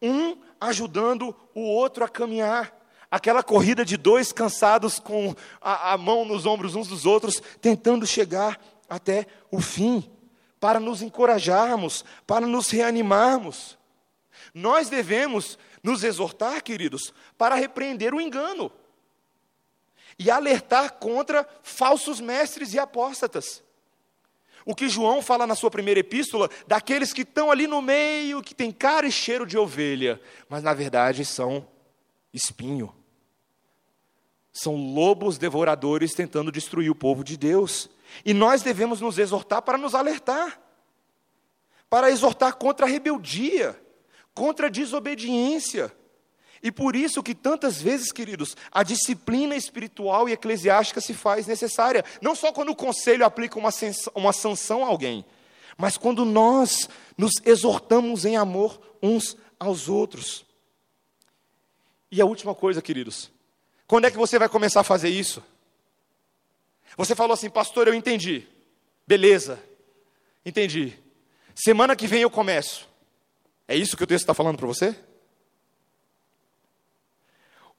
[0.00, 2.79] Um ajudando o outro a caminhar
[3.10, 8.06] aquela corrida de dois cansados com a, a mão nos ombros uns dos outros, tentando
[8.06, 10.08] chegar até o fim,
[10.60, 13.78] para nos encorajarmos, para nos reanimarmos.
[14.52, 18.70] Nós devemos nos exortar, queridos, para repreender o engano
[20.18, 23.62] e alertar contra falsos mestres e apóstatas.
[24.66, 28.54] O que João fala na sua primeira epístola, daqueles que estão ali no meio, que
[28.54, 31.66] tem cara e cheiro de ovelha, mas na verdade são
[32.34, 32.99] espinho.
[34.62, 37.88] São lobos devoradores tentando destruir o povo de Deus.
[38.26, 40.60] E nós devemos nos exortar para nos alertar,
[41.88, 43.74] para exortar contra a rebeldia,
[44.34, 45.90] contra a desobediência.
[46.62, 52.04] E por isso que tantas vezes, queridos, a disciplina espiritual e eclesiástica se faz necessária.
[52.20, 53.70] Não só quando o conselho aplica uma,
[54.14, 55.24] uma sanção a alguém,
[55.78, 56.86] mas quando nós
[57.16, 60.44] nos exortamos em amor uns aos outros.
[62.12, 63.32] E a última coisa, queridos,
[63.90, 65.42] quando é que você vai começar a fazer isso?
[66.96, 68.46] Você falou assim, pastor, eu entendi.
[69.04, 69.60] Beleza,
[70.46, 70.96] entendi.
[71.56, 72.88] Semana que vem eu começo.
[73.66, 74.94] É isso que o texto está falando para você?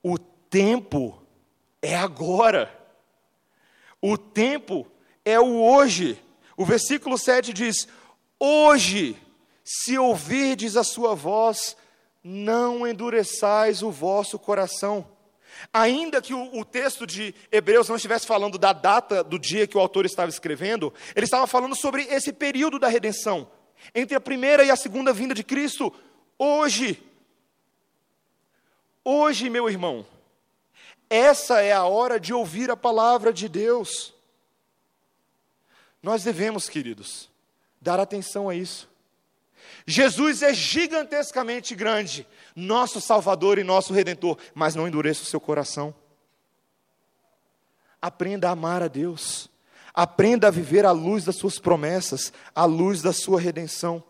[0.03, 1.25] O tempo
[1.81, 2.77] é agora.
[4.01, 4.85] O tempo
[5.23, 6.21] é o hoje.
[6.57, 7.87] O versículo 7 diz:
[8.37, 9.15] Hoje,
[9.63, 11.77] se ouvirdes a sua voz,
[12.21, 15.07] não endureçais o vosso coração.
[15.73, 19.77] Ainda que o, o, texto de Hebreus não estivesse falando da data do dia que
[19.77, 23.49] o autor estava escrevendo, ele estava falando sobre esse período da redenção.
[23.95, 25.93] entre a primeira e a segunda vinda de Cristo,
[26.37, 27.01] hoje.
[29.03, 30.05] Hoje, meu irmão,
[31.09, 34.13] essa é a hora de ouvir a palavra de Deus.
[36.01, 37.29] Nós devemos, queridos,
[37.79, 38.90] dar atenção a isso.
[39.91, 42.25] Jesus é gigantescamente grande,
[42.55, 45.93] nosso Salvador e nosso Redentor, mas não endureça o seu coração.
[48.01, 49.49] Aprenda a amar a Deus,
[49.93, 54.01] aprenda a viver à luz das suas promessas, à luz da sua redenção.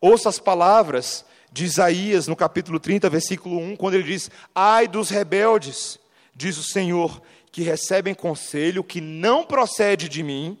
[0.00, 5.10] Ouça as palavras de Isaías no capítulo 30, versículo 1, quando ele diz: Ai dos
[5.10, 5.98] rebeldes,
[6.32, 10.56] diz o Senhor, que recebem conselho que não procede de mim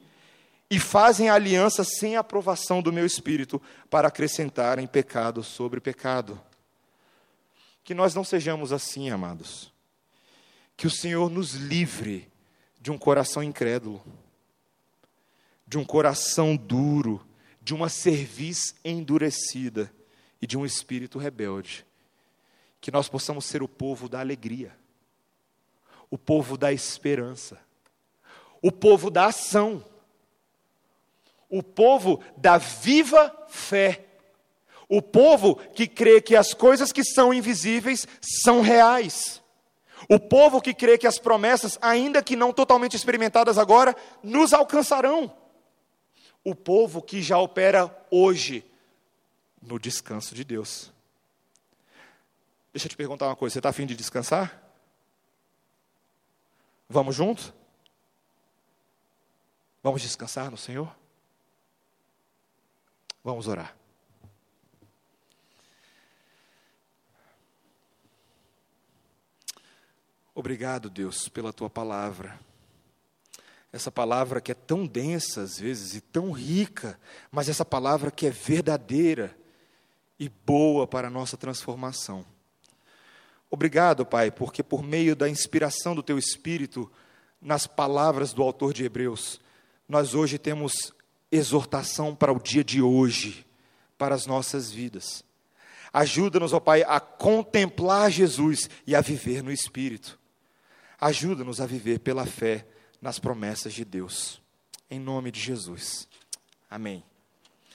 [0.70, 3.60] e fazem aliança sem aprovação do meu espírito
[3.90, 6.40] para acrescentarem pecado sobre pecado.
[7.82, 9.72] Que nós não sejamos assim, amados.
[10.76, 12.30] Que o Senhor nos livre
[12.80, 14.00] de um coração incrédulo,
[15.66, 17.26] de um coração duro,
[17.60, 19.92] de uma cerviz endurecida
[20.40, 21.84] e de um espírito rebelde.
[22.80, 24.74] Que nós possamos ser o povo da alegria,
[26.08, 27.60] o povo da esperança,
[28.62, 29.84] o povo da ação
[31.50, 34.06] o povo da viva fé.
[34.88, 39.42] O povo que crê que as coisas que são invisíveis são reais.
[40.08, 45.32] O povo que crê que as promessas, ainda que não totalmente experimentadas agora, nos alcançarão.
[46.42, 48.64] O povo que já opera hoje
[49.60, 50.92] no descanso de Deus.
[52.72, 54.60] Deixa eu te perguntar uma coisa: você está afim de descansar?
[56.88, 57.52] Vamos juntos?
[59.82, 60.99] Vamos descansar no Senhor?
[63.22, 63.76] Vamos orar.
[70.34, 72.40] Obrigado, Deus, pela tua palavra.
[73.72, 76.98] Essa palavra que é tão densa às vezes e tão rica,
[77.30, 79.36] mas essa palavra que é verdadeira
[80.18, 82.24] e boa para a nossa transformação.
[83.50, 86.90] Obrigado, Pai, porque por meio da inspiração do teu espírito
[87.40, 89.40] nas palavras do autor de Hebreus,
[89.88, 90.92] nós hoje temos
[91.30, 93.46] exortação para o dia de hoje,
[93.96, 95.24] para as nossas vidas.
[95.92, 100.18] Ajuda-nos, ó Pai, a contemplar Jesus e a viver no Espírito.
[101.00, 102.66] Ajuda-nos a viver pela fé
[103.00, 104.40] nas promessas de Deus.
[104.90, 106.06] Em nome de Jesus.
[106.70, 107.09] Amém.